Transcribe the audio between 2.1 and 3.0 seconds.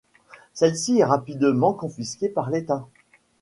par l'État.